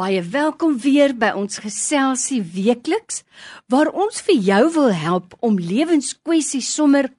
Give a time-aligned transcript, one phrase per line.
[0.00, 3.18] Baie welkom weer by ons geselsie weekliks
[3.68, 7.10] waar ons vir jou wil help om lewenskwessies sommer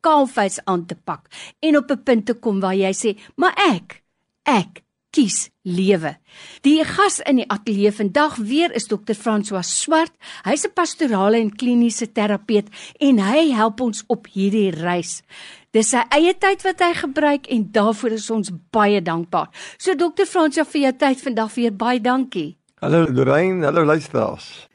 [0.00, 1.28] kaalvuis aan te pak
[1.60, 4.02] en op 'n punt te kom waar jy sê, "Maar ek,
[4.44, 6.16] ek kies lewe."
[6.62, 10.12] Die gas in die ateljee vandag weer is dokter François Swart.
[10.44, 12.68] Hy's 'n pastorale en kliniese terapeut
[13.00, 15.22] en hy help ons op hierdie reis.
[15.70, 19.50] Dis sy eie tyd wat hy gebruik en daarvoor is ons baie dankbaar.
[19.78, 22.56] So dokter Fransja vir jou tyd vandag weer baie dankie.
[22.80, 24.69] Hallo Lorraine, hallo luisteraars.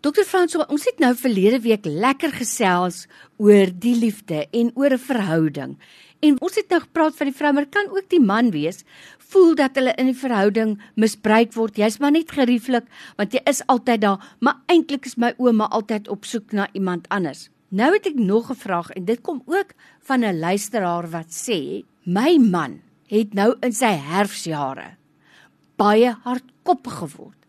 [0.00, 3.02] Dokter Fransja, ons het nou verlede week lekker gesels
[3.36, 5.76] oor die liefde en oor 'n verhouding.
[6.24, 8.84] En ons het nou gepraat van die vrou, maar kan ook die man wees
[9.18, 11.76] voel dat hulle in die verhouding misbruik word.
[11.76, 12.84] Jy's maar net gerieflik
[13.16, 17.08] want jy is altyd daar, maar eintlik is my ouma altyd op soek na iemand
[17.08, 17.50] anders.
[17.68, 21.84] Nou het ek nog 'n vraag en dit kom ook van 'n luisteraar wat sê:
[22.04, 24.96] "My man het nou in sy herfsjare
[25.80, 27.39] baie hardkoppig geword.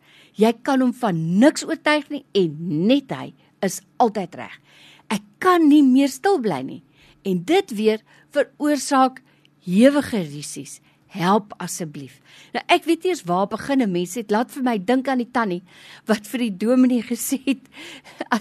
[0.42, 2.56] Jy kan hom van niks oortuig nie en
[2.88, 3.34] net hy
[3.66, 4.56] is altyd reg.
[5.12, 6.82] Ek kan nie meer stil bly nie
[7.28, 8.02] en dit weer
[8.34, 9.20] veroorsaak
[9.68, 10.80] hewige risies
[11.12, 12.20] help asseblief.
[12.56, 14.32] Nou ek weet nie eens waar begin 'n mens het.
[14.32, 15.64] Laat vir my dink aan die tannie
[16.08, 17.68] wat vir die dominee gesê het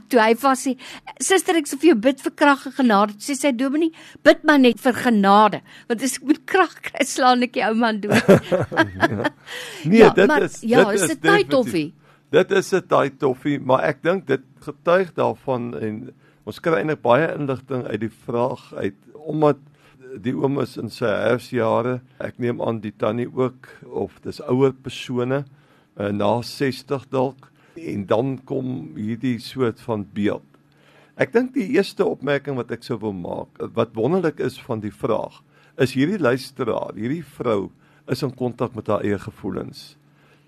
[0.08, 0.77] toe hy vas sê,
[1.19, 4.58] "Suster, ek sou vir jou bid vir krag en genade." Sê sy dominee, "Bid maar
[4.58, 8.22] net vir genade, want as ek met krag kry, slaan ek die ou man dood."
[9.84, 11.94] nee, ja, dit maar, is ja, dit is 'n tyd toffie.
[12.31, 16.14] Dit is 'n tyd toffie, maar ek dink dit getuig daarvan en
[16.47, 19.59] ons kry eintlik baie inligting uit die vraag uit omdat
[20.23, 22.01] die oom is in sy herfsjare.
[22.20, 25.45] Ek neem aan die tannie ook of dis ouer persone
[25.98, 30.47] uh, na 60 dalk en dan kom hierdie soort van beeld.
[31.19, 34.95] Ek dink die eerste opmerking wat ek sou wil maak, wat wonderlik is van die
[34.95, 35.42] vraag,
[35.78, 37.73] is hierdie luisteraar, hierdie vrou
[38.06, 39.99] is in kontak met haar eie gevoelens.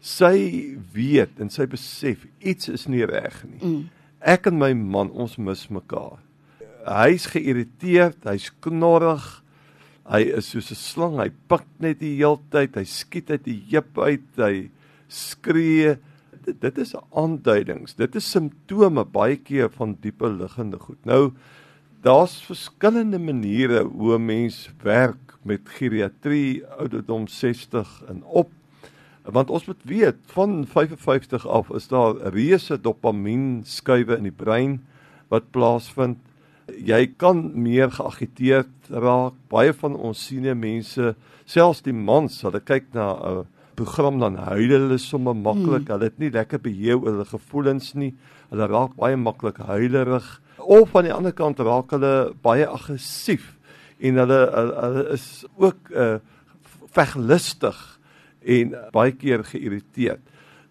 [0.03, 3.63] Sy weet en sy besef iets is nie reg nie.
[3.63, 3.83] Mm.
[4.21, 6.19] Ek en my man, ons mis mekaar.
[6.83, 9.43] Hy's geïrriteerd, hy's knorrig,
[10.03, 13.99] Hy is soos 'n slang, hy pik net die heeltyd, hy skiet uit die heup
[13.99, 14.71] uit, hy
[15.07, 15.97] skree.
[16.43, 20.99] Dit, dit is aanduidings, dit is simptome baie keer van diepe liggende goed.
[21.07, 21.33] Nou
[22.03, 28.51] daar's verskillende maniere hoe 'n mens werk met geriatrie ouderdom 60 en op.
[29.25, 34.81] Want ons moet weet van 55 af is daar reuse dopamien skuwe in die brein
[35.31, 36.19] wat plaasvind
[36.79, 39.35] jy kan meer geagiteerd raak.
[39.51, 44.69] Baie van ons senior mense, selfs die mans, hulle kyk na 'n program dan huil
[44.69, 45.87] hulle sommer maklik.
[45.87, 45.93] Hmm.
[45.95, 48.15] Hulle het nie lekker beheer oor hulle gevoelens nie.
[48.51, 50.41] Hulle raak baie maklik huilerig.
[50.59, 53.59] Of aan die ander kant raak hulle baie aggressief
[54.01, 56.19] en hulle hulle, hulle is ook uh
[56.93, 57.99] veglustig
[58.45, 60.21] en baie keer geïrriteerd.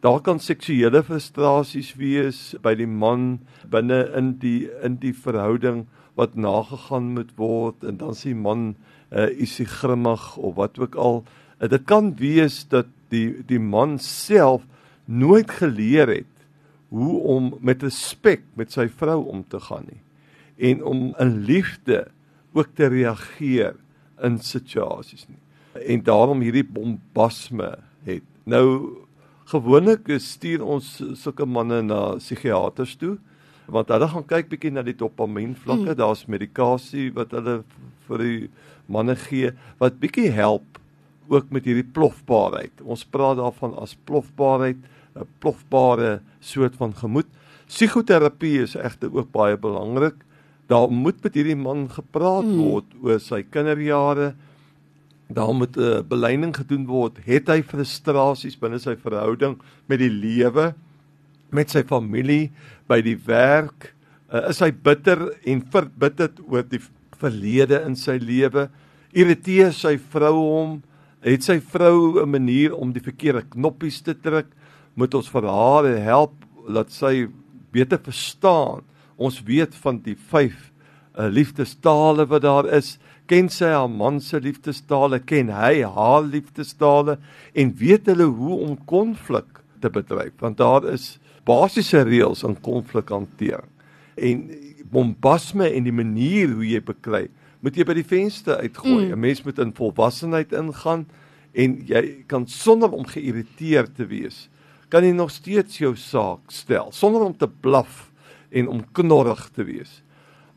[0.01, 3.39] Daar kan seksuele frustrasies wees by die man
[3.69, 5.85] binne in die in die verhouding
[6.17, 8.73] wat nagegaan moet word en dan sien man
[9.11, 11.21] uh, isie grimmig of wat ook al.
[11.61, 14.65] Uh, dit kan wees dat die die man self
[15.05, 16.47] nooit geleer het
[16.89, 20.01] hoe om met respek met sy vrou om te gaan nie
[20.61, 22.07] en om in liefde
[22.53, 23.75] ook te reageer
[24.21, 25.39] in situasies nie.
[25.73, 28.25] En daarom hierdie bombasme het.
[28.43, 28.97] Nou
[29.51, 30.87] gewoonlik stuur ons
[31.19, 33.17] sulke manne na psigiaters toe
[33.71, 35.93] want hulle gaan kyk bietjie na die dopamien vlakke.
[35.93, 35.99] Mm.
[35.99, 37.61] Daar's medikasie wat hulle
[38.07, 38.49] vir die
[38.91, 40.79] manne gee wat bietjie help
[41.31, 42.81] ook met hierdie plofbaarheid.
[42.83, 44.79] Ons praat daarvan as plofbaarheid,
[45.15, 47.27] 'n plofbare soort van gemoed.
[47.67, 50.15] Psigoterapie is egter ook baie belangrik.
[50.67, 52.57] Daar moet met hierdie man gepraat mm.
[52.57, 53.05] word mm.
[53.05, 54.35] oor sy kinderjare,
[55.33, 57.17] daar moet 'n uh, beleining gedoen word.
[57.25, 60.73] Het hy frustrasies binne sy verhouding met die lewe,
[61.51, 62.51] met sy familie,
[62.87, 63.93] by die werk?
[64.31, 66.81] Uh, is hy bitter en verbitterd oor die
[67.19, 68.69] verlede in sy lewe?
[69.11, 70.81] Irriteer sy vrou hom?
[71.21, 74.47] Het sy vrou 'n manier om die verkeerde knoppies te druk?
[74.95, 76.33] Moet ons vir haar help
[76.67, 77.27] dat sy
[77.71, 78.81] beter verstaan?
[79.17, 80.71] Ons weet van die 5
[81.17, 82.97] uh, liefdestale wat daar is
[83.31, 87.15] ken sy haar man se liefdestale, ken hy haar liefdestale
[87.55, 91.15] en weet hulle hoe om konflik te bedryf want daar is
[91.47, 93.69] basiese reëls in konflikhantering.
[94.19, 94.43] En
[94.91, 97.25] bombasme en die manier hoe jy beklei,
[97.63, 99.07] moet jy by die venster uitgooi.
[99.07, 99.13] Mm.
[99.15, 101.05] 'n Mens moet in volwassenheid ingaan
[101.53, 104.49] en jy kan sonder om geïrriteerd te wees,
[104.89, 108.11] kan jy nog steeds jou saak stel sonder om te blaf
[108.51, 110.01] en om knorrig te wees.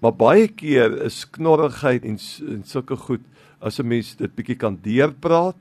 [0.05, 2.19] Maar baie keer is knorrigheid en,
[2.53, 3.23] en sulke goed
[3.65, 5.57] as 'n mens dit bietjie kan deurpraat,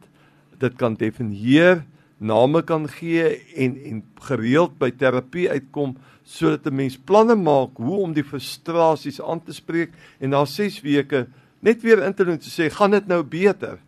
[0.60, 1.86] dit kan definieer
[2.20, 8.04] name kan gee en en gereeld by terapie uitkom sodat 'n mens planne maak hoe
[8.04, 11.28] om die frustrasies aan te spreek en na 6 weke
[11.62, 13.80] net weer in te doen te sê gaan dit nou beter?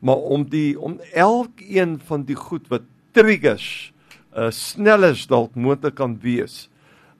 [0.00, 2.82] Maar om die om elkeen van die goed wat
[3.12, 3.92] triggers
[4.36, 6.70] uh snelles dalk moontlik kan wees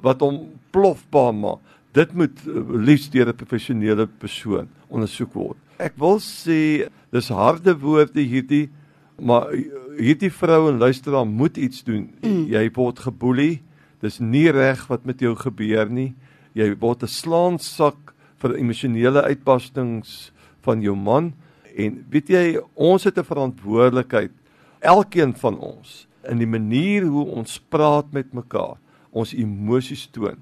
[0.01, 5.59] wat hom plofbaar maak dit moet uh, liefs deur 'n professionele persoon ondersoek word.
[5.79, 8.71] Ek wil sê dis harde woorde hierdie
[9.19, 9.53] maar
[9.99, 12.11] hierdie vrou en luisteraar moet iets doen.
[12.23, 12.47] Mm.
[12.51, 13.63] jy word geboelie.
[14.03, 16.15] Dis nie reg wat met jou gebeur nie.
[16.55, 20.33] Jy word 'n slaansak vir emosionele uitbarstings
[20.63, 21.33] van jou man.
[21.77, 24.33] En weet jy ons het 'n verantwoordelikheid
[24.81, 28.77] elkeen van ons in die manier hoe ons praat met mekaar,
[29.13, 30.37] ons emosies toon,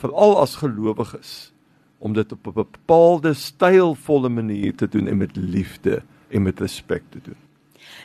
[0.00, 1.52] veral as gelowiges
[1.98, 7.02] om dit op 'n bepaalde stylvolle manier te doen en met liefde en met respek
[7.10, 7.40] te doen.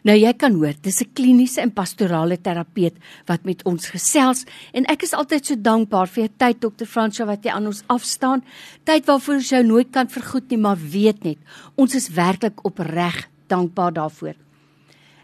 [0.03, 2.93] Nou jy kan hoor, dis 'n kliniese en pastorale terapeut
[3.25, 7.25] wat met ons gesels en ek is altyd so dankbaar vir jou tyd dokter Fransjo
[7.25, 8.43] wat jy aan ons afstaan.
[8.83, 11.37] Tyd waarvoor ons jou nooit kan vergoed nie, maar weet net,
[11.75, 14.33] ons is werklik opreg dankbaar daarvoor.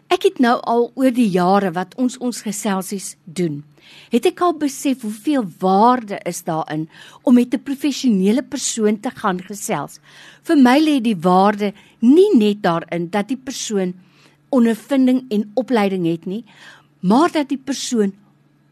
[0.08, 3.60] Ek het nou al oor die jare wat ons ons geselsies doen,
[4.08, 6.86] het ek al besef hoeveel waarde is daarin
[7.28, 10.00] om met 'n professionele persoon te gaan gesels.
[10.42, 13.94] Vir my lê die waarde nie net daarin dat die persoon
[14.48, 16.44] ondervinding en opleiding het nie,
[17.00, 18.12] maar dat die persoon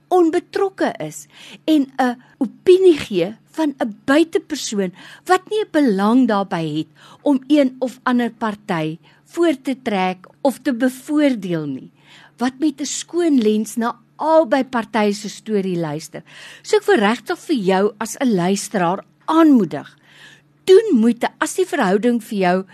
[0.09, 1.27] onbetrokke is
[1.65, 4.93] en 'n opinie gee van 'n buitepersoon
[5.25, 6.89] wat nie 'n belang daarbey het
[7.23, 8.99] om een of ander party
[9.37, 11.91] voor te trek of te bevoordeel nie
[12.41, 16.23] wat met 'n skoon lens na albei partye se storie luister.
[16.63, 19.89] So ek wil regtig vir jou as 'n luisteraar aanmoedig.
[20.65, 22.65] Doen moeite as die verhouding vir jou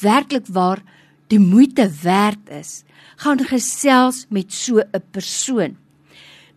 [0.00, 0.82] werklik waar
[1.28, 2.84] die moeite werd is,
[3.16, 5.76] gaan gesels met so 'n persoon.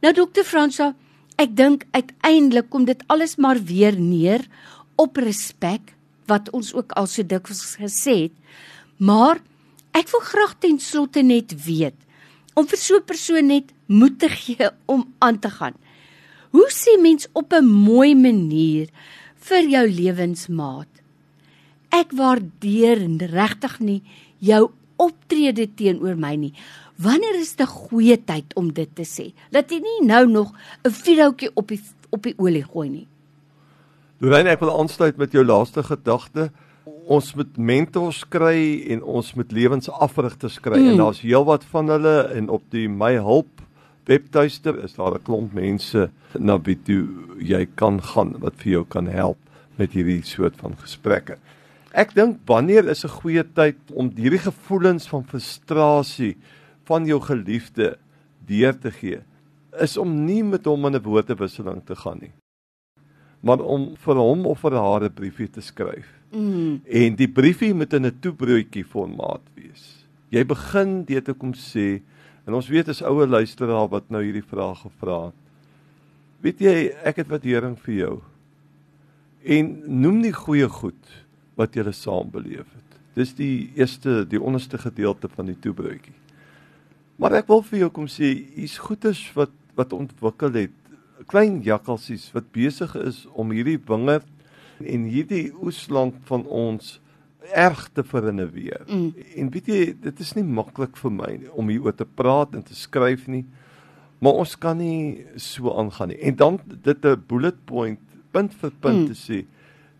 [0.02, 0.96] Nou dokter Fransa,
[1.38, 4.46] ek dink uiteindelik kom dit alles maar weer neer
[4.96, 5.96] op respek
[6.28, 8.32] wat ons ook al so dikwels gesê het.
[8.98, 9.42] Maar
[9.96, 11.98] ek wil graag ten slotte net weet
[12.56, 15.76] om vir so 'n persoon net moed te gee om aan te gaan.
[16.52, 18.88] Hoe sê mens op 'n mooi manier
[19.36, 20.88] vir jou lewensmaat?
[21.92, 24.02] Ek waardeer regtig nie
[24.40, 26.54] jou optrede teenoor my nie.
[26.98, 29.34] Wanneer is 'n goeie tyd om dit te sê?
[29.52, 30.54] Dat jy nie nou nog
[30.84, 33.08] 'n vuurhoutjie op die op die olie gooi nie.
[34.20, 36.52] Lorraine, ek wil aansluit met jou laaste gedagte.
[37.06, 40.92] Ons moet mentors kry en ons moet lewensafrigters kry mm.
[40.92, 43.62] en daar's heelwat van hulle en op die my hulp
[44.10, 46.78] webtuiste is daar 'n klomp mense na wie
[47.40, 49.38] jy kan gaan wat vir jou kan help
[49.78, 51.38] met hierdie soort van gesprekke.
[51.94, 56.38] Ek dink wanneer is 'n goeie tyd om hierdie gevoelens van frustrasie
[56.86, 57.98] van jou geliefde
[58.48, 59.22] deur te gee
[59.82, 62.34] is om nie met hom in 'n woordewisseling te gaan nie
[63.46, 66.10] maar om vir hom of vir haar 'n briefie te skryf.
[66.32, 66.82] Mm.
[66.84, 70.06] En die briefie moet in 'n toebroodjie formaat wees.
[70.30, 72.02] Jy begin deur te kom sê
[72.48, 75.34] en ons weet as ouer luisteraar wat nou hierdie vraag gevra het.
[76.42, 78.22] Weet jy, ek het waardering vir jou.
[79.44, 81.26] En noem die goeie goed
[81.56, 83.00] wat julle saam beleef het.
[83.16, 86.14] Dis die eerste, die onderste gedeelte van die toebroodjie.
[87.16, 90.76] Maar ek wil vir jou kom sê, hier's goeders wat wat ontwikkel het,
[91.28, 94.28] klein jakkalsies wat besig is om hierdie wingerd
[94.84, 97.00] en hierdie oesland van ons
[97.54, 98.86] erg te verinneweer.
[98.88, 99.14] Mm.
[99.36, 102.64] En weet jy, dit is nie maklik vir my nie, om hieroor te praat en
[102.66, 103.46] te skryf nie.
[104.24, 106.20] Maar ons kan nie so aangaan nie.
[106.26, 108.00] En dan dit 'n bullet point
[108.32, 109.08] punt vir punt mm.
[109.08, 109.46] te sê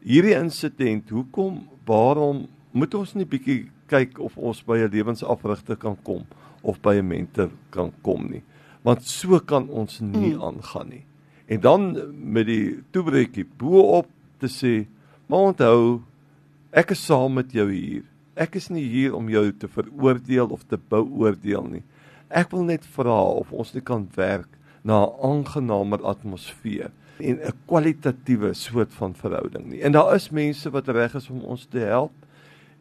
[0.06, 5.98] hierdie insident, hoekom waarom moet ons nie bietjie kyk of ons by 'n lewensafrigter kan
[6.04, 6.26] kom
[6.62, 8.44] of by 'n mentor kan kom nie.
[8.84, 10.42] Want so kan ons nie mm.
[10.42, 11.06] aangaan nie.
[11.46, 11.92] En dan
[12.34, 14.10] met die toebreekie bo-op
[14.42, 14.74] te sê,
[15.30, 16.02] maar onthou,
[16.76, 18.04] ek is saam met jou hier.
[18.36, 21.84] Ek is nie hier om jou te veroordeel of te beoordeel nie.
[22.28, 24.50] Ek wil net vra of ons nie kan werk
[24.84, 29.82] na 'n aangenamer atmosfeer en 'n kwalitatiewe soort van verhouding nie.
[29.82, 32.12] En daar is mense wat reg is om ons te help.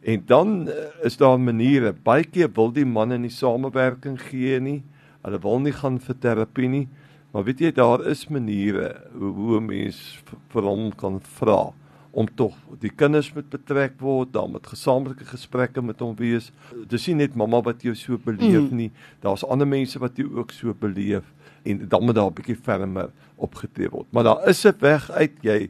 [0.03, 1.93] En dan eh, is daar maniere.
[1.93, 4.83] Baie keer wil die man in die samewerking gee nie.
[5.21, 6.87] Hulle wil nie gaan vir terapie nie.
[7.35, 9.97] Maar weet jy daar is maniere hoe, hoe 'n mens
[10.53, 11.73] vir hom kan vra
[12.11, 16.51] om tog die kinders moet betrek word, dan met gesamentlike gesprekke met hom wees.
[16.87, 18.75] Dis nie net mamma wat jou so beleef mm.
[18.75, 18.91] nie.
[19.19, 21.27] Daar's ander mense wat jou ook so beleef
[21.63, 24.07] en dan moet daar 'n bietjie fermer opgetree word.
[24.11, 25.69] Maar daar is 'n weg uit jy